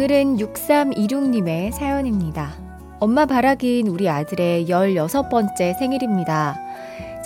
오늘은 0.00 0.38
6326님의 0.38 1.72
사연입니다. 1.72 2.54
엄마 3.00 3.26
바라긴 3.26 3.86
우리 3.86 4.08
아들의 4.08 4.64
16번째 4.64 5.78
생일입니다. 5.78 6.56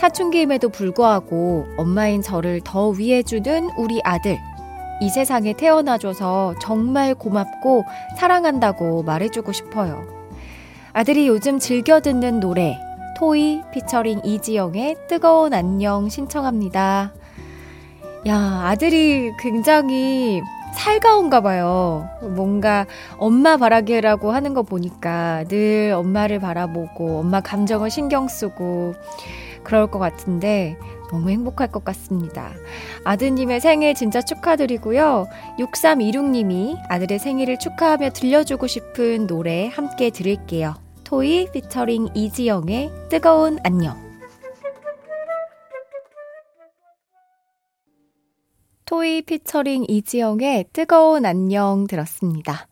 사춘기임에도 0.01 0.71
불구하고 0.71 1.67
엄마인 1.77 2.21
저를 2.21 2.61
더 2.65 2.89
위해주는 2.89 3.71
우리 3.79 4.01
아들. 4.03 4.41
이 5.01 5.09
세상에 5.09 5.53
태어나줘서 5.53 6.57
정말 6.61 7.15
고맙고 7.15 7.85
사랑한다고 8.19 9.05
말해주고 9.05 9.53
싶어요. 9.53 10.05
아들이 10.93 11.29
요즘 11.29 11.61
즐겨 11.61 12.01
듣는 12.01 12.41
노래, 12.41 12.77
토이 13.17 13.61
피처링 13.73 14.23
이지영의 14.25 14.97
뜨거운 15.09 15.55
안녕 15.55 16.09
신청합니다. 16.09 17.13
야, 18.27 18.63
아들이 18.65 19.31
굉장히 19.39 20.43
살가운가 20.75 21.41
봐요. 21.41 22.09
뭔가 22.21 22.87
엄마 23.19 23.57
바라기라고 23.57 24.33
하는 24.33 24.55
거 24.55 24.63
보니까 24.63 25.45
늘 25.49 25.93
엄마를 25.97 26.41
바라보고 26.41 27.21
엄마 27.21 27.41
감정을 27.41 27.91
신경 27.91 28.29
쓰고 28.29 28.95
그럴 29.63 29.87
것 29.91 29.99
같은데 29.99 30.77
너무 31.11 31.31
행복할 31.31 31.69
것 31.69 31.85
같습니다. 31.85 32.51
아드님의 33.05 33.61
생일 33.61 33.95
진짜 33.95 34.21
축하드리고요. 34.21 35.27
6326님이 35.59 36.79
아들의 36.89 37.19
생일을 37.19 37.59
축하하며 37.59 38.11
들려주고 38.11 38.67
싶은 38.67 39.27
노래 39.27 39.69
함께 39.69 40.11
들을게요. 40.11 40.75
토이 41.05 41.49
피처링 41.53 42.09
이지영의 42.15 42.91
뜨거운 43.11 43.59
안녕. 43.63 44.04
토이 48.95 49.23
피처링 49.23 49.87
이지영의 49.89 50.67
뜨거운 50.73 51.27
안녕 51.27 51.89
들었습니다. 51.89 52.69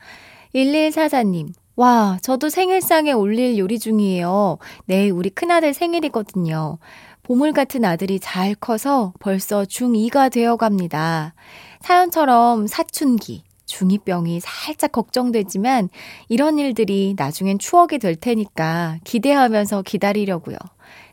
1144님, 0.55 1.53
와, 1.75 2.17
저도 2.23 2.49
생일상에 2.49 3.11
올릴 3.11 3.59
요리 3.59 3.81
중이에요. 3.81 4.59
내일 4.85 5.11
우리 5.11 5.31
큰아들 5.31 5.75
생일이거든요. 5.75 6.79
보물 7.25 7.53
같은 7.53 7.85
아들이 7.85 8.21
잘 8.21 8.55
커서 8.55 9.13
벌써 9.19 9.65
중2가 9.65 10.31
되어 10.31 10.57
갑니다. 10.57 11.35
사연처럼 11.81 12.69
사춘기, 12.69 13.43
중2병이 13.67 14.39
살짝 14.45 14.93
걱정되지만 14.93 15.89
이런 16.29 16.61
일들이 16.61 17.17
나중엔 17.19 17.59
추억이 17.59 17.99
될 17.99 18.15
테니까 18.15 18.99
기대하면서 19.03 19.83
기다리려고요. 19.83 20.57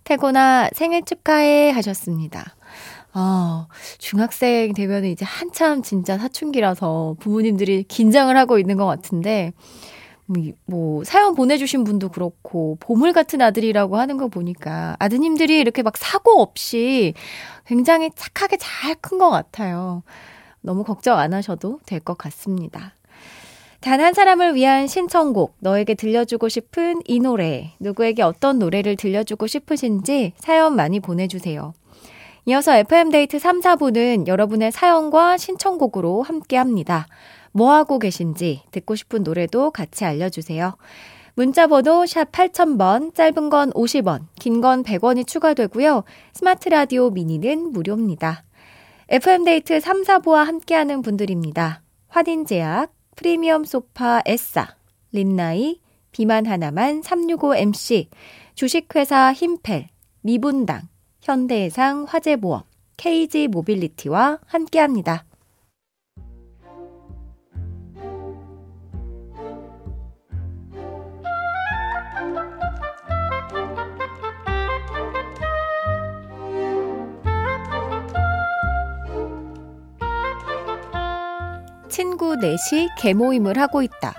태고나 0.03 0.69
생일 0.73 1.03
축하해 1.03 1.71
하셨습니다. 1.71 2.55
아, 3.13 3.67
중학생 3.97 4.73
되면 4.73 5.03
이제 5.05 5.25
한참 5.25 5.81
진짜 5.81 6.17
사춘기라서 6.17 7.15
부모님들이 7.19 7.83
긴장을 7.83 8.35
하고 8.37 8.59
있는 8.59 8.77
것 8.77 8.85
같은데, 8.85 9.51
뭐, 10.27 10.43
뭐, 10.67 11.03
사연 11.03 11.35
보내주신 11.35 11.83
분도 11.83 12.09
그렇고, 12.09 12.77
보물 12.81 13.13
같은 13.13 13.41
아들이라고 13.41 13.97
하는 13.97 14.17
거 14.17 14.27
보니까 14.27 14.95
아드님들이 14.99 15.59
이렇게 15.59 15.81
막 15.83 15.97
사고 15.97 16.41
없이 16.41 17.13
굉장히 17.65 18.11
착하게 18.15 18.57
잘 18.57 18.95
큰 19.01 19.17
것 19.19 19.29
같아요. 19.31 20.03
너무 20.61 20.83
걱정 20.83 21.17
안 21.19 21.33
하셔도 21.33 21.79
될 21.85 21.99
것 22.01 22.17
같습니다. 22.17 22.93
단 23.81 24.01
한 24.01 24.13
사람을 24.13 24.55
위한 24.55 24.87
신청곡, 24.87 25.55
너에게 25.59 25.95
들려주고 25.95 26.49
싶은 26.49 27.01
이 27.07 27.19
노래, 27.19 27.73
누구에게 27.79 28.21
어떤 28.23 28.59
노래를 28.59 28.97
들려주고 28.97 29.47
싶으신지 29.47 30.33
사연 30.37 30.75
많이 30.75 30.99
보내주세요. 30.99 31.73
이어서 32.45 32.75
FM데이트 32.77 33.37
3, 33.39 33.59
4부는 33.61 34.27
여러분의 34.27 34.71
사연과 34.71 35.37
신청곡으로 35.37 36.23
함께 36.23 36.57
합니다. 36.57 37.05
뭐 37.51 37.73
하고 37.73 37.99
계신지 37.99 38.63
듣고 38.71 38.95
싶은 38.95 39.23
노래도 39.23 39.71
같이 39.71 40.05
알려주세요. 40.05 40.75
문자번호 41.35 42.05
샵 42.05 42.31
8000번, 42.31 43.15
짧은 43.15 43.49
건 43.49 43.71
50원, 43.71 44.25
긴 44.39 44.61
건 44.61 44.83
100원이 44.83 45.25
추가되고요. 45.25 46.03
스마트 46.33 46.69
라디오 46.69 47.09
미니는 47.11 47.71
무료입니다. 47.71 48.43
FM데이트 49.09 49.79
3, 49.79 50.03
4부와 50.03 50.43
함께하는 50.45 51.01
분들입니다. 51.01 51.81
화딘제약, 52.09 52.91
프리미엄 53.15 53.63
소파 53.63 54.21
에싸, 54.25 54.75
린나이, 55.11 55.79
비만 56.11 56.45
하나만 56.45 57.01
365MC, 57.01 58.07
주식회사 58.55 59.31
힘펠, 59.33 59.87
미분당, 60.21 60.81
현대해상 61.21 62.05
화재보험, 62.07 62.63
KG 62.97 63.47
모빌리티와 63.49 64.39
함께합니다. 64.45 65.25
친구 81.89 82.35
넷이 82.35 82.87
개모임을 82.97 83.57
하고 83.57 83.81
있다. 83.81 84.13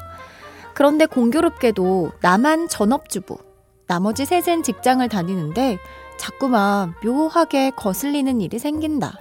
그런데 0.75 1.06
공교롭게도 1.06 2.12
나만 2.20 2.69
전업주부, 2.69 3.38
나머지 3.87 4.25
셋은 4.26 4.62
직장을 4.62 5.06
다니는데 5.08 5.79
자꾸만 6.20 6.94
묘하게 7.02 7.70
거슬리는 7.70 8.43
일이 8.43 8.58
생긴다. 8.58 9.14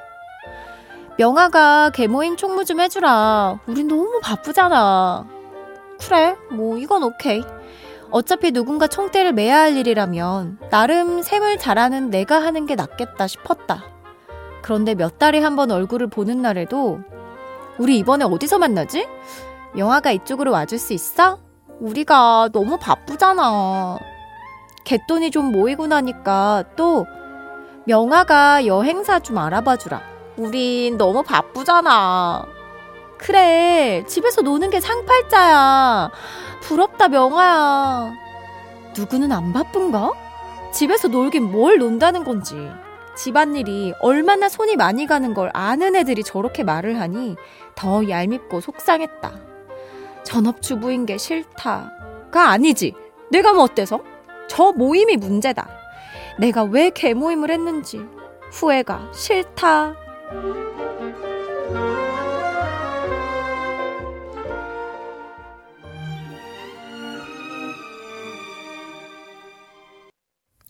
명아가 1.18 1.92
개모임 1.92 2.36
총무 2.36 2.66
좀 2.66 2.82
해주라. 2.82 3.60
우린 3.68 3.88
너무 3.88 4.20
바쁘잖아. 4.22 5.26
그래, 6.00 6.36
뭐 6.52 6.78
이건 6.78 7.04
오케이. 7.04 7.42
어차피 8.12 8.52
누군가 8.52 8.88
총대를 8.88 9.32
매야 9.32 9.60
할 9.60 9.78
일이라면 9.78 10.60
나름 10.70 11.22
셈을 11.22 11.58
잘하는 11.58 12.10
내가 12.10 12.42
하는 12.42 12.66
게 12.66 12.76
낫겠다 12.76 13.28
싶었다. 13.28 13.84
그런데 14.62 14.94
몇 14.94 15.18
달에 15.20 15.40
한 15.40 15.56
번 15.56 15.72
얼굴을 15.72 16.08
보는 16.08 16.42
날에도 16.42 17.00
우리 17.78 17.98
이번에 17.98 18.26
어디서 18.26 18.60
만나지? 18.60 19.08
명아가 19.74 20.12
이쪽으로 20.12 20.52
와줄 20.52 20.78
수 20.80 20.92
있어? 20.94 21.40
우리가 21.80 22.50
너무 22.52 22.78
바쁘잖아. 22.78 24.00
갯돈이 24.84 25.32
좀 25.32 25.52
모이고 25.52 25.88
나니까 25.88 26.64
또 26.76 27.06
명아가 27.86 28.66
여행사 28.66 29.20
좀 29.20 29.38
알아봐 29.38 29.78
주라. 29.78 30.02
우린 30.38 30.98
너무 30.98 31.24
바쁘잖아. 31.24 32.46
그래, 33.18 34.04
집에서 34.08 34.42
노는 34.42 34.70
게 34.70 34.80
상팔자야. 34.80 36.12
부럽다, 36.62 37.10
명아야. 37.10 38.14
누구는 38.98 39.32
안 39.32 39.52
바쁜가? 39.52 40.12
집에서 40.72 41.08
놀긴 41.08 41.52
뭘 41.52 41.78
논다는 41.78 42.24
건지. 42.24 42.56
집안일이 43.16 43.94
얼마나 44.00 44.48
손이 44.48 44.78
많이 44.78 45.06
가는 45.06 45.34
걸 45.34 45.50
아는 45.54 45.96
애들이 45.96 46.24
저렇게 46.24 46.64
말을 46.64 47.00
하니 47.00 47.36
더 47.76 48.08
얄밉고 48.08 48.62
속상했다. 48.62 49.32
전업주부인 50.24 51.06
게 51.06 51.18
싫다가 51.18 52.50
아니지. 52.50 52.94
내가 53.30 53.52
뭐 53.52 53.64
어때서? 53.64 54.00
저 54.50 54.72
모임이 54.74 55.16
문제다. 55.18 55.70
내가 56.40 56.64
왜 56.64 56.90
개모임을 56.90 57.52
했는지 57.52 58.00
후회가 58.52 59.12
싫다. 59.14 59.96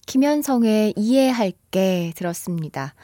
김현성의 0.06 0.96
이해할게 0.98 2.14
들었습니다. 2.16 2.96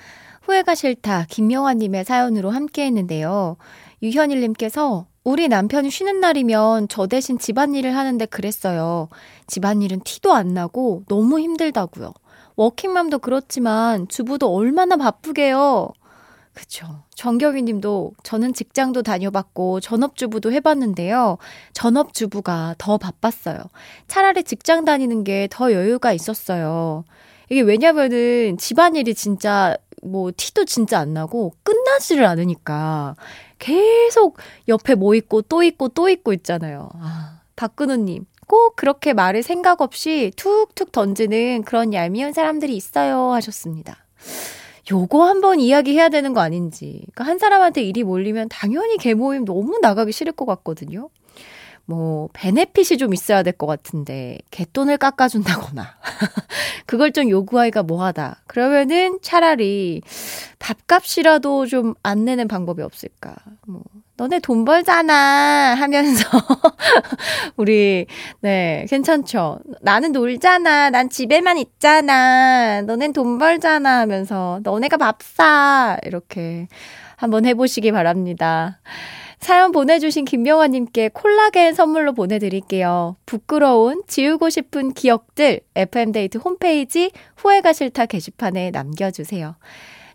후회가 0.41 0.75
싫다 0.75 1.25
김명환님의 1.29 2.03
사연으로 2.03 2.49
함께 2.49 2.85
했는데요. 2.85 3.57
유현일님께서 4.01 5.07
우리 5.25 5.47
남편이 5.47 5.89
쉬는 5.89 6.19
날이면 6.19 6.87
저 6.87 7.07
대신 7.07 7.39
집안일을 7.39 7.97
하는데 7.97 8.23
그랬어요. 8.27 9.09
집안일은 9.47 10.01
티도 10.01 10.33
안 10.33 10.53
나고 10.53 11.03
너무 11.07 11.39
힘들다고요. 11.39 12.13
워킹맘도 12.55 13.19
그렇지만 13.19 14.07
주부도 14.07 14.53
얼마나 14.53 14.97
바쁘게요. 14.97 15.89
그쵸. 16.53 16.85
정경희 17.15 17.63
님도 17.63 18.13
저는 18.23 18.53
직장도 18.53 19.01
다녀봤고 19.01 19.79
전업주부도 19.79 20.51
해봤는데요. 20.53 21.37
전업주부가 21.73 22.75
더 22.77 22.97
바빴어요. 22.99 23.57
차라리 24.07 24.43
직장 24.43 24.85
다니는 24.85 25.23
게 25.23 25.47
더 25.49 25.73
여유가 25.73 26.13
있었어요. 26.13 27.03
이게 27.49 27.61
왜냐면은 27.61 28.57
집안일이 28.57 29.15
진짜 29.15 29.75
뭐 30.05 30.31
티도 30.35 30.65
진짜 30.65 30.99
안 30.99 31.13
나고 31.13 31.53
끝나지를 31.63 32.25
않으니까 32.25 33.15
계속 33.59 34.37
옆에 34.67 34.95
뭐 34.95 35.15
있고 35.15 35.41
또 35.43 35.63
있고 35.63 35.89
또 35.89 36.09
있고 36.09 36.33
있잖아요. 36.33 36.89
아, 36.95 37.41
박근우님. 37.55 38.25
꼭 38.47 38.75
그렇게 38.75 39.13
말을 39.13 39.41
생각 39.41 39.81
없이 39.81 40.31
툭툭 40.35 40.91
던지는 40.91 41.63
그런 41.63 41.93
얄미운 41.93 42.31
사람들이 42.31 42.75
있어요 42.75 43.31
하셨습니다. 43.31 43.97
요거 44.91 45.23
한번 45.25 45.59
이야기해야 45.59 46.09
되는 46.09 46.33
거 46.33 46.41
아닌지. 46.41 47.01
그러니까 47.13 47.23
한 47.23 47.39
사람한테 47.39 47.81
일이 47.81 48.03
몰리면 48.03 48.49
당연히 48.49 48.97
개모임 48.97 49.45
너무 49.45 49.79
나가기 49.81 50.11
싫을 50.11 50.33
것 50.33 50.45
같거든요. 50.45 51.09
뭐, 51.87 52.29
베네핏이 52.33 52.97
좀 52.97 53.13
있어야 53.13 53.43
될 53.43 53.53
것 53.53 53.67
같은데, 53.67 54.37
개돈을 54.51 54.97
깎아준다거나, 54.97 55.85
그걸 56.87 57.11
좀 57.11 57.29
요구하기가 57.29 57.83
뭐하다. 57.83 58.41
그러면은 58.47 59.19
차라리 59.21 60.01
밥값이라도 60.59 61.65
좀 61.67 61.93
안 62.03 62.25
내는 62.25 62.47
방법이 62.47 62.81
없을까. 62.81 63.35
뭐, 63.67 63.81
너네 64.17 64.39
돈 64.39 64.65
벌잖아 64.65 65.75
하면서, 65.75 66.27
우리, 67.57 68.05
네, 68.41 68.85
괜찮죠. 68.89 69.59
나는 69.81 70.11
놀잖아. 70.11 70.89
난 70.89 71.09
집에만 71.09 71.57
있잖아. 71.57 72.81
너넨 72.81 73.13
돈 73.13 73.37
벌잖아 73.37 73.99
하면서, 73.99 74.59
너네가 74.63 74.97
밥 74.97 75.21
사. 75.21 75.97
이렇게 76.03 76.67
한번 77.17 77.45
해보시기 77.45 77.91
바랍니다. 77.91 78.79
사연 79.45 79.71
보내주신 79.71 80.25
김명화님께 80.25 81.09
콜라겐 81.09 81.75
선물로 81.75 82.13
보내드릴게요. 82.13 83.15
부끄러운 83.27 84.01
지우고 84.07 84.49
싶은 84.49 84.91
기억들 84.93 85.59
FM데이트 85.75 86.39
홈페이지 86.39 87.11
후회가 87.37 87.71
싫다 87.71 88.07
게시판에 88.07 88.71
남겨주세요. 88.71 89.55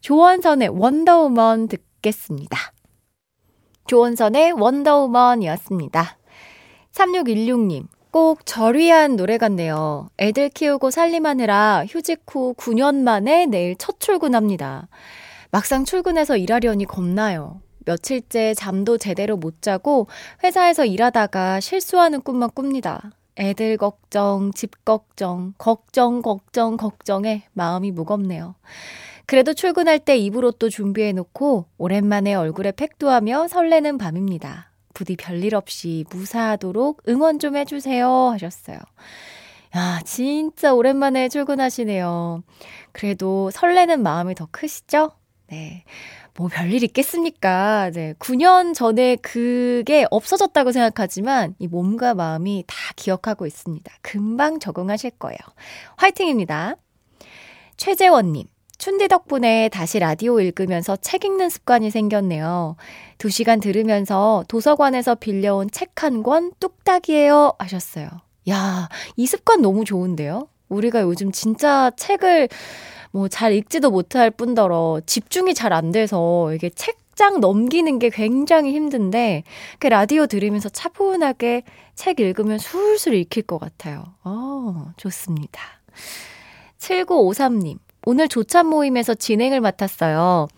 조원선의 0.00 0.70
원더우먼 0.70 1.68
듣겠습니다. 1.68 2.58
조원선의 3.86 4.50
원더우먼이었습니다. 4.50 6.18
3616님, 6.90 7.86
꼭 8.10 8.40
절 8.44 8.74
위한 8.78 9.14
노래 9.14 9.38
같네요. 9.38 10.08
애들 10.18 10.48
키우고 10.48 10.90
살림하느라 10.90 11.84
휴직 11.88 12.24
후 12.26 12.52
9년 12.54 13.02
만에 13.02 13.46
내일 13.46 13.76
첫 13.78 14.00
출근합니다. 14.00 14.88
막상 15.52 15.84
출근해서 15.84 16.36
일하려니 16.36 16.86
겁나요. 16.86 17.60
며칠째 17.86 18.54
잠도 18.54 18.98
제대로 18.98 19.36
못 19.36 19.62
자고 19.62 20.06
회사에서 20.44 20.84
일하다가 20.84 21.60
실수하는 21.60 22.20
꿈만 22.22 22.50
꿉니다. 22.54 23.10
애들 23.36 23.76
걱정, 23.76 24.52
집 24.52 24.84
걱정, 24.84 25.54
걱정, 25.56 26.22
걱정, 26.22 26.76
걱정에 26.76 27.44
마음이 27.52 27.90
무겁네요. 27.90 28.54
그래도 29.26 29.54
출근할 29.54 30.00
때 30.00 30.16
입을 30.16 30.44
옷도 30.44 30.68
준비해 30.68 31.12
놓고 31.12 31.66
오랜만에 31.78 32.34
얼굴에 32.34 32.72
팩도 32.72 33.08
하며 33.08 33.48
설레는 33.48 33.96
밤입니다. 33.96 34.70
부디 34.92 35.16
별일 35.16 35.54
없이 35.54 36.04
무사하도록 36.10 37.02
응원 37.08 37.38
좀 37.38 37.56
해주세요 37.56 38.08
하셨어요. 38.32 38.78
야, 39.76 40.00
진짜 40.04 40.74
오랜만에 40.74 41.28
출근하시네요. 41.28 42.42
그래도 42.92 43.50
설레는 43.52 44.02
마음이 44.02 44.34
더 44.34 44.48
크시죠? 44.50 45.12
네. 45.46 45.84
뭐 46.36 46.48
별일 46.48 46.82
있겠습니까? 46.84 47.90
네. 47.92 48.14
9년 48.18 48.74
전에 48.74 49.16
그게 49.16 50.06
없어졌다고 50.10 50.72
생각하지만 50.72 51.54
이 51.58 51.66
몸과 51.66 52.14
마음이 52.14 52.64
다 52.66 52.76
기억하고 52.96 53.46
있습니다. 53.46 53.92
금방 54.02 54.58
적응하실 54.58 55.12
거예요. 55.18 55.38
화이팅입니다. 55.96 56.76
최재원님. 57.76 58.46
춘디 58.78 59.08
덕분에 59.08 59.68
다시 59.68 59.98
라디오 59.98 60.40
읽으면서 60.40 60.96
책 60.96 61.24
읽는 61.26 61.50
습관이 61.50 61.90
생겼네요. 61.90 62.76
두 63.18 63.28
시간 63.28 63.60
들으면서 63.60 64.44
도서관에서 64.48 65.16
빌려온 65.16 65.70
책 65.70 65.90
한 66.02 66.22
권 66.22 66.52
뚝딱이에요 66.60 67.54
하셨어요. 67.58 68.08
야, 68.48 68.88
이 69.16 69.26
습관 69.26 69.60
너무 69.60 69.84
좋은데요? 69.84 70.48
우리가 70.70 71.02
요즘 71.02 71.30
진짜 71.30 71.90
책을 71.96 72.48
뭐 73.12 73.28
잘 73.28 73.52
읽지도 73.54 73.90
못할 73.90 74.30
뿐더러 74.30 75.00
집중이 75.06 75.54
잘 75.54 75.72
안 75.72 75.92
돼서 75.92 76.52
이게 76.54 76.70
책 76.70 77.00
장 77.20 77.38
넘기는 77.38 77.98
게 77.98 78.08
굉장히 78.08 78.72
힘든데 78.72 79.42
그 79.78 79.88
라디오 79.88 80.26
들으면서 80.26 80.70
차분하게 80.70 81.64
책 81.94 82.18
읽으면 82.18 82.56
술술 82.56 83.12
읽힐 83.12 83.42
것 83.42 83.58
같아요. 83.58 84.06
어, 84.24 84.92
좋습니다. 84.96 85.60
7953님, 86.78 87.78
오늘 88.06 88.26
조찬 88.26 88.66
모임에서 88.68 89.12
진행을 89.14 89.60
맡았어요. 89.60 90.48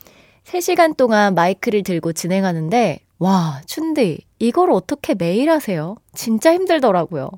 3시간 0.44 0.96
동안 0.96 1.34
마이크를 1.34 1.82
들고 1.82 2.12
진행하는데, 2.12 3.00
와, 3.18 3.60
춘디, 3.66 4.20
이걸 4.38 4.70
어떻게 4.70 5.14
매일 5.14 5.50
하세요? 5.50 5.96
진짜 6.14 6.52
힘들더라고요. 6.52 7.28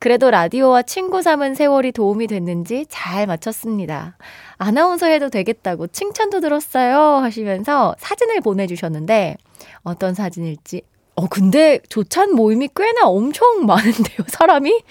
그래도 0.00 0.30
라디오와 0.30 0.82
친구 0.82 1.20
삼은 1.20 1.54
세월이 1.54 1.92
도움이 1.92 2.26
됐는지 2.26 2.86
잘 2.88 3.26
마쳤습니다. 3.26 4.16
아나운서 4.56 5.06
해도 5.06 5.28
되겠다고 5.28 5.88
칭찬도 5.88 6.40
들었어요 6.40 6.98
하시면서 7.22 7.94
사진을 7.98 8.40
보내주셨는데 8.40 9.36
어떤 9.82 10.14
사진일지. 10.14 10.82
어 11.16 11.26
근데 11.26 11.80
조찬 11.90 12.32
모임이 12.34 12.70
꽤나 12.74 13.06
엄청 13.06 13.64
많은데요 13.66 14.26
사람이? 14.26 14.82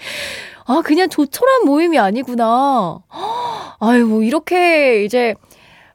아 0.66 0.80
그냥 0.84 1.08
조촐한 1.08 1.64
모임이 1.66 1.98
아니구나. 1.98 3.00
아유 3.80 4.06
뭐 4.06 4.22
이렇게 4.22 5.04
이제 5.04 5.34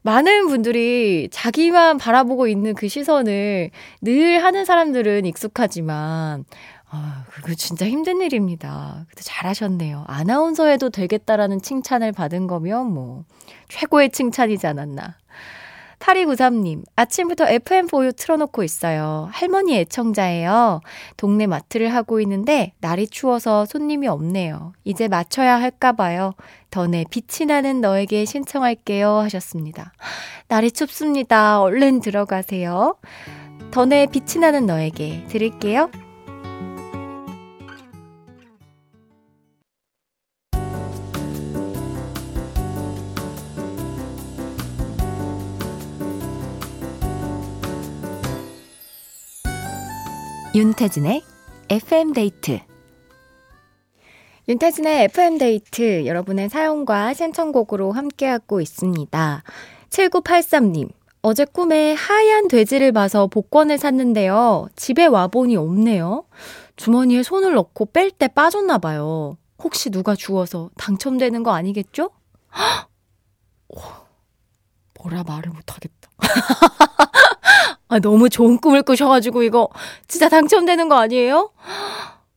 많은 0.02 0.48
분들이 0.48 1.30
자기만 1.32 1.98
바라보고 1.98 2.48
있는 2.48 2.76
그 2.76 2.88
시선을 2.90 3.72
늘 4.02 4.44
하는 4.44 4.66
사람들은 4.66 5.26
익숙하지만 5.26 6.44
아, 6.90 7.26
그거 7.34 7.54
진짜 7.56 7.86
힘든 7.88 8.22
일입니다. 8.22 9.06
근데 9.10 9.22
잘하셨네요. 9.22 10.06
아나운서 10.08 10.68
해도 10.68 10.90
되겠다라는 10.90 11.62
칭찬을 11.62 12.12
받은 12.12 12.48
거면 12.48 12.94
뭐, 12.94 13.24
최고의 13.70 14.12
칭찬이지 14.12 14.68
않았나. 14.68 15.16
8293님, 16.00 16.84
아침부터 16.96 17.46
FM4U 17.46 18.16
틀어놓고 18.16 18.64
있어요. 18.64 19.28
할머니 19.32 19.78
애청자예요. 19.78 20.82
동네 21.18 21.48
마트를 21.48 21.94
하고 21.94 22.20
있는데, 22.22 22.74
날이 22.80 23.08
추워서 23.08 23.66
손님이 23.66 24.08
없네요. 24.08 24.74
이제 24.84 25.08
맞춰야 25.08 25.60
할까봐요. 25.60 26.34
더내 26.70 27.06
빛이 27.10 27.48
나는 27.48 27.82
너에게 27.82 28.26
신청할게요. 28.26 29.10
하셨습니다. 29.10 29.94
날이 30.48 30.72
춥습니다. 30.72 31.62
얼른 31.62 32.02
들어가세요. 32.02 32.98
더내 33.72 34.08
빛이 34.08 34.40
나는 34.42 34.66
너에게 34.68 35.26
들을게요. 35.30 35.90
윤태진의 50.56 51.22
FM데이트 51.68 52.62
윤태진의 54.48 55.04
FM데이트 55.04 56.06
여러분의 56.06 56.48
사연과 56.48 57.14
신청곡으로 57.14 57.92
함께하고 57.92 58.62
있습니다. 58.62 59.44
7983님 59.90 60.90
어제 61.24 61.44
꿈에 61.44 61.94
하얀 61.94 62.48
돼지를 62.48 62.94
봐서 62.94 63.28
복권을 63.28 63.78
샀는데요. 63.78 64.70
집에 64.78 65.08
와보니 65.08 65.58
없네요. 65.58 66.24
주머니에 66.78 67.24
손을 67.24 67.54
넣고 67.56 67.88
뺄 67.88 68.12
때 68.12 68.30
빠졌나 68.30 68.78
봐요. 68.78 69.38
혹시 69.62 69.90
누가 69.90 70.16
주워서 70.16 70.70
당첨되는 70.78 71.44
거 71.44 71.52
아니겠죠? 71.52 72.12
뭐라 75.04 75.24
말을 75.24 75.52
못하겠다. 75.52 76.10
아, 77.96 78.00
너무 78.00 78.28
좋은 78.30 78.58
꿈을 78.58 78.84
꾸셔가지고 78.84 79.44
이거 79.44 79.70
진짜 80.10 80.28
당첨되는 80.28 80.90
거 80.90 80.96
아니에요? 80.98 81.52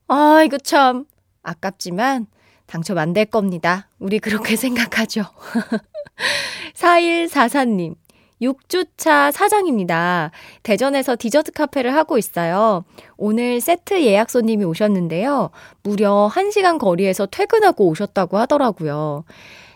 아, 0.07 0.43
이거 0.45 0.57
참 0.59 1.05
아깝지만 1.43 2.27
당첨 2.67 2.97
안 2.99 3.13
될 3.13 3.25
겁니다. 3.25 3.89
우리 3.99 4.21
그렇게 4.21 4.55
생각하죠. 4.57 5.25
4144님. 6.77 7.97
6주차 8.41 9.33
사장입니다. 9.33 10.31
대전에서 10.63 11.17
디저트 11.19 11.51
카페를 11.51 11.93
하고 11.97 12.19
있어요. 12.19 12.85
오늘 13.17 13.61
세트 13.61 14.01
예약 14.05 14.31
손님이 14.31 14.65
오셨는데요. 14.65 15.51
무려 15.83 16.31
1시간 16.33 16.79
거리에서 16.79 17.27
퇴근하고 17.27 17.89
오셨다고 17.89 18.39
하더라고요. 18.39 19.25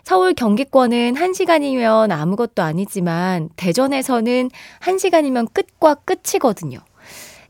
서울 0.03 0.33
경기권은 0.33 1.13
1시간이면 1.13 2.11
아무것도 2.11 2.61
아니지만 2.61 3.49
대전에서는 3.55 4.49
1시간이면 4.81 5.53
끝과 5.53 5.95
끝이거든요. 5.95 6.79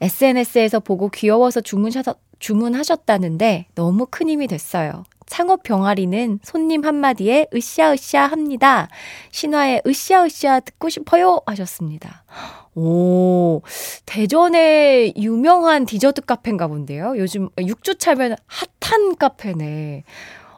SNS에서 0.01 0.79
보고 0.79 1.09
귀여워서 1.09 1.61
주문하셨, 1.61 2.17
주문하셨다는데 2.39 3.67
너무 3.73 4.05
큰 4.09 4.29
힘이 4.29 4.47
됐어요. 4.47 5.03
창업 5.25 5.63
병아리는 5.63 6.39
손님 6.43 6.85
한마디에 6.85 7.47
으쌰으쌰 7.55 8.27
합니다. 8.27 8.87
신화의 9.31 9.81
으쌰으쌰 9.87 10.59
듣고 10.59 10.89
싶어요 10.89 11.41
하셨습니다. 11.47 12.23
오, 12.75 13.61
대전에 14.05 15.13
유명한 15.15 15.85
디저트 15.85 16.21
카페인가 16.21 16.67
본데요. 16.67 17.15
요즘 17.17 17.49
6주 17.57 17.97
차면 17.97 18.35
핫한 18.81 19.15
카페네. 19.15 20.03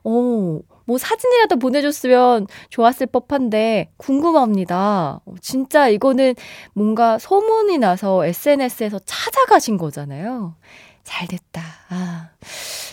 오, 0.03 0.61
뭐 0.85 0.97
사진이라도 0.97 1.57
보내줬으면 1.57 2.47
좋았을 2.69 3.07
법한데 3.07 3.91
궁금합니다. 3.97 5.21
진짜 5.41 5.87
이거는 5.89 6.35
뭔가 6.73 7.17
소문이 7.17 7.77
나서 7.79 8.25
SNS에서 8.25 8.99
찾아가신 9.05 9.77
거잖아요. 9.77 10.55
잘 11.03 11.27
됐다. 11.27 11.61
아. 11.89 12.29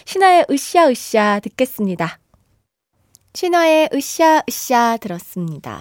신화의 0.04 0.46
으쌰으쌰 0.50 1.40
듣겠습니다. 1.40 2.18
신화의 3.34 3.90
으쌰으쌰 3.94 4.98
들었습니다. 4.98 5.80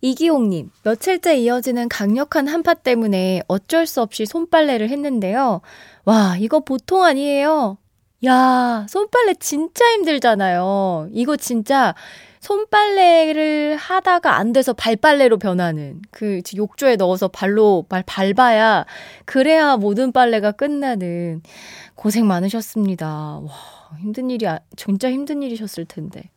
이기홍님, 0.00 0.70
며칠째 0.82 1.36
이어지는 1.36 1.88
강력한 1.88 2.48
한파 2.48 2.74
때문에 2.74 3.42
어쩔 3.46 3.86
수 3.86 4.02
없이 4.02 4.26
손빨래를 4.26 4.88
했는데요. 4.88 5.60
와, 6.04 6.36
이거 6.40 6.58
보통 6.60 7.04
아니에요. 7.04 7.78
야, 8.24 8.86
손빨래 8.88 9.34
진짜 9.40 9.84
힘들잖아요. 9.92 11.08
이거 11.12 11.36
진짜 11.36 11.94
손빨래를 12.40 13.76
하다가 13.76 14.36
안 14.36 14.52
돼서 14.52 14.72
발빨래로 14.72 15.38
변하는 15.38 16.02
그 16.10 16.40
욕조에 16.56 16.96
넣어서 16.96 17.28
발로 17.28 17.84
발 17.88 18.02
밟아야 18.04 18.84
그래야 19.24 19.76
모든 19.76 20.12
빨래가 20.12 20.52
끝나는 20.52 21.42
고생 21.94 22.26
많으셨습니다. 22.26 23.06
와, 23.08 23.50
힘든 24.00 24.30
일이 24.30 24.46
아, 24.46 24.58
진짜 24.76 25.10
힘든 25.10 25.42
일이셨을 25.42 25.84
텐데. 25.84 26.30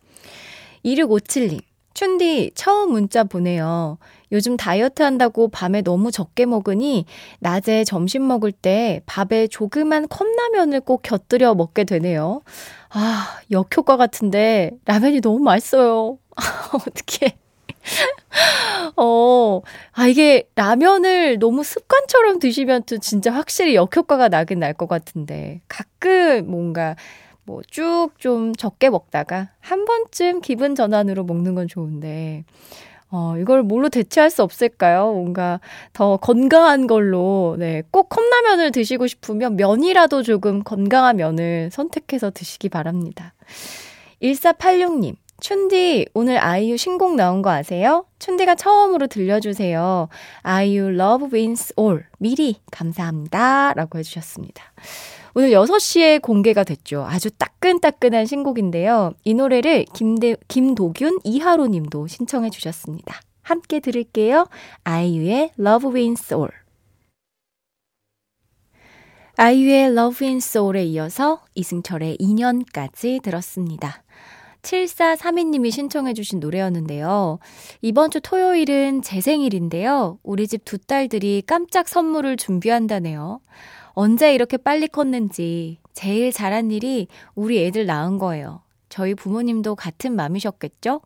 2657님. 0.83 1.61
춘디 1.95 2.51
처음 2.55 2.91
문자 2.91 3.23
보내요. 3.23 3.97
요즘 4.35 4.57
다이어트 4.57 5.01
한다고 5.01 5.47
밤에 5.47 5.81
너무 5.81 6.11
적게 6.11 6.45
먹으니 6.45 7.05
낮에 7.39 7.83
점심 7.85 8.27
먹을 8.27 8.51
때 8.51 9.01
밥에 9.07 9.47
조그만 9.47 10.07
컵라면을 10.09 10.81
꼭 10.81 11.01
곁들여 11.03 11.55
먹게 11.55 11.85
되네요. 11.85 12.41
아, 12.89 13.39
역효과 13.51 13.97
같은데 13.97 14.71
라면이 14.85 15.21
너무 15.21 15.39
맛있어요. 15.39 16.19
어떻게 16.73 17.37
어, 18.97 19.61
아, 19.93 20.07
이게 20.07 20.47
라면을 20.55 21.39
너무 21.39 21.63
습관처럼 21.63 22.39
드시면 22.39 22.83
또 22.85 22.97
진짜 22.99 23.31
확실히 23.33 23.75
역효과가 23.75 24.29
나긴 24.29 24.59
날 24.59 24.73
것 24.75 24.87
같은데 24.89 25.61
가끔 25.69 26.49
뭔가 26.49 26.95
뭐 27.45 27.61
쭉 27.71 28.11
좀 28.19 28.53
적게 28.55 28.89
먹다가 28.89 29.49
한 29.59 29.85
번쯤 29.85 30.41
기분 30.41 30.75
전환으로 30.75 31.23
먹는 31.23 31.55
건 31.55 31.67
좋은데 31.67 32.43
어, 33.17 33.37
이걸 33.37 33.63
뭘로 33.63 33.87
대체할 33.87 34.29
수 34.29 34.43
없을까요? 34.43 35.13
뭔가 35.13 35.61
더 35.93 36.17
건강한 36.17 36.85
걸로, 36.85 37.55
네, 37.57 37.81
꼭 37.89 38.09
컵라면을 38.09 38.73
드시고 38.73 39.07
싶으면 39.07 39.55
면이라도 39.55 40.21
조금 40.21 40.63
건강한 40.63 41.15
면을 41.15 41.69
선택해서 41.71 42.29
드시기 42.29 42.67
바랍니다. 42.67 43.33
1486님, 44.21 45.15
춘디, 45.39 46.07
오늘 46.13 46.37
아이유 46.43 46.75
신곡 46.75 47.15
나온 47.15 47.41
거 47.41 47.51
아세요? 47.51 48.05
춘디가 48.19 48.55
처음으로 48.55 49.07
들려주세요. 49.07 50.09
아이유 50.41 50.89
Love 50.89 51.29
Wins 51.31 51.73
All. 51.79 52.03
미리 52.19 52.57
감사합니다. 52.69 53.73
라고 53.75 53.97
해주셨습니다. 53.97 54.73
오늘 55.37 55.49
6시에 55.49 56.21
공개가 56.21 56.63
됐죠. 56.63 57.03
아주 57.05 57.29
따끈따끈한 57.29 58.25
신곡인데요. 58.25 59.11
이 59.25 59.33
노래를 59.33 59.83
김대, 59.93 60.37
김도균, 60.47 61.19
이하로 61.25 61.67
님도 61.67 62.07
신청해 62.07 62.49
주셨습니다. 62.51 63.19
함께 63.41 63.81
들을게요. 63.81 64.47
아이유의 64.85 65.51
Love 65.59 65.91
Wins 65.91 66.33
All. 66.33 66.51
아이유의 69.35 69.87
Love 69.91 70.25
Wins 70.25 70.57
All에 70.57 70.85
이어서 70.85 71.41
이승철의 71.55 72.17
2년까지 72.17 73.21
들었습니다. 73.21 74.03
7432님이 74.61 75.69
신청해주신 75.69 76.39
노래였는데요. 76.39 77.39
이번 77.81 78.09
주 78.09 78.21
토요일은 78.21 79.01
제 79.01 79.19
생일인데요. 79.19 80.17
우리 80.23 80.47
집 80.47 80.63
두 80.63 80.77
딸들이 80.77 81.43
깜짝 81.45 81.89
선물을 81.89 82.37
준비한다네요. 82.37 83.41
언제 83.95 84.33
이렇게 84.33 84.57
빨리 84.57 84.87
컸는지 84.87 85.79
제일 85.93 86.31
잘한 86.31 86.69
일이 86.71 87.07
우리 87.33 87.65
애들 87.65 87.85
낳은 87.85 88.19
거예요. 88.19 88.61
저희 88.89 89.15
부모님도 89.15 89.75
같은 89.75 90.15
마음이셨겠죠? 90.15 91.01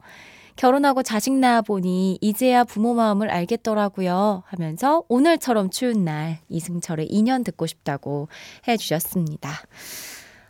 결혼하고 0.56 1.04
자식 1.04 1.34
낳아 1.34 1.62
보니 1.62 2.18
이제야 2.20 2.64
부모 2.64 2.94
마음을 2.94 3.30
알겠더라고요. 3.30 4.44
하면서 4.46 5.04
오늘처럼 5.08 5.70
추운 5.70 6.04
날 6.04 6.40
이승철의 6.50 7.08
2년 7.08 7.46
듣고 7.46 7.66
싶다고 7.66 8.28
해주셨습니다. 8.68 9.50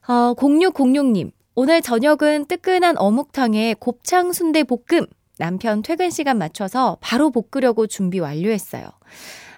어, 0.07 0.33
0606님, 0.33 1.31
오늘 1.53 1.81
저녁은 1.81 2.45
뜨끈한 2.45 2.97
어묵탕에 2.97 3.75
곱창 3.79 4.31
순대 4.31 4.63
볶음. 4.63 5.05
남편 5.37 5.81
퇴근 5.81 6.09
시간 6.09 6.37
맞춰서 6.37 6.97
바로 7.01 7.31
볶으려고 7.31 7.85
준비 7.85 8.19
완료했어요. 8.19 8.89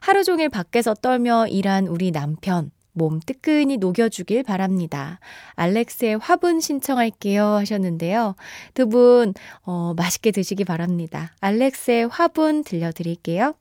하루 0.02 0.24
종일 0.24 0.50
밖에서 0.50 0.96
떨며 0.96 1.48
일한 1.48 1.88
우리 1.88 2.12
남편. 2.12 2.72
몸 2.94 3.22
뜨끈히 3.22 3.78
녹여주길 3.78 4.44
바랍니다. 4.44 5.20
알렉스의 5.56 6.18
화분 6.18 6.60
신청할게요 6.60 7.46
하셨는데요. 7.46 8.36
두 8.74 8.90
분, 8.90 9.34
어, 9.62 9.94
맛있게 9.96 10.32
드시기 10.32 10.66
바랍니다. 10.66 11.32
알렉스의 11.40 12.08
화분 12.10 12.64
들려드릴게요. 12.64 13.54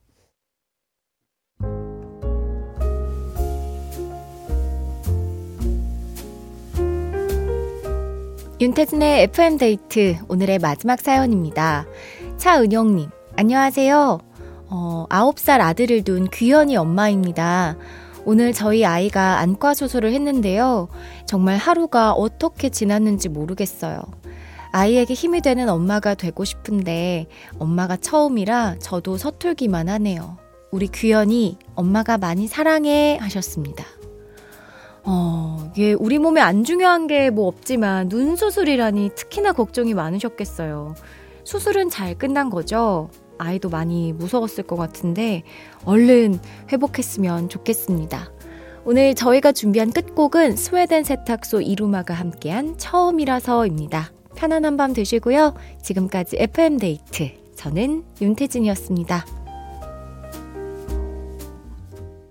윤태진의 8.60 9.22
FM데이트 9.24 10.16
오늘의 10.28 10.58
마지막 10.58 11.00
사연입니다. 11.00 11.86
차은영님, 12.38 13.08
안녕하세요. 13.36 14.29
어, 15.10 15.32
9살 15.32 15.60
아들을 15.60 16.04
둔 16.04 16.28
귀현이 16.30 16.76
엄마입니다. 16.76 17.76
오늘 18.24 18.52
저희 18.52 18.84
아이가 18.84 19.38
안과 19.38 19.74
수술을 19.74 20.12
했는데요. 20.12 20.88
정말 21.26 21.56
하루가 21.56 22.12
어떻게 22.12 22.68
지났는지 22.68 23.28
모르겠어요. 23.28 24.00
아이에게 24.72 25.14
힘이 25.14 25.40
되는 25.40 25.68
엄마가 25.68 26.14
되고 26.14 26.44
싶은데 26.44 27.26
엄마가 27.58 27.96
처음이라 27.96 28.76
저도 28.78 29.16
서툴기만 29.16 29.88
하네요. 29.88 30.36
우리 30.70 30.86
규현이 30.86 31.58
엄마가 31.74 32.18
많이 32.18 32.46
사랑해 32.46 33.18
하셨습니다. 33.20 33.84
어, 35.02 35.70
이게 35.74 35.94
우리 35.94 36.18
몸에 36.18 36.40
안 36.40 36.62
중요한 36.62 37.06
게 37.06 37.30
뭐 37.30 37.46
없지만 37.48 38.08
눈 38.08 38.36
수술이라니 38.36 39.10
특히나 39.16 39.52
걱정이 39.52 39.94
많으셨겠어요. 39.94 40.94
수술은 41.44 41.88
잘 41.90 42.14
끝난 42.16 42.50
거죠? 42.50 43.08
아이도 43.40 43.68
많이 43.68 44.12
무서웠을 44.12 44.64
것 44.64 44.76
같은데 44.76 45.42
얼른 45.84 46.38
회복했으면 46.70 47.48
좋겠습니다. 47.48 48.30
오늘 48.84 49.14
저희가 49.14 49.52
준비한 49.52 49.90
끝곡은 49.90 50.56
스웨덴 50.56 51.04
세탁소 51.04 51.60
이루마가 51.60 52.14
함께한 52.14 52.78
처음이라서입니다. 52.78 54.12
편안한 54.36 54.76
밤 54.76 54.92
되시고요. 54.92 55.54
지금까지 55.82 56.36
FM데이트. 56.38 57.32
저는 57.56 58.04
윤태진이었습니다. 58.20 59.39